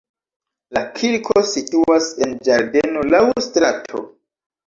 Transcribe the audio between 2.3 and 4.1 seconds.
ĝardeno laŭ strato.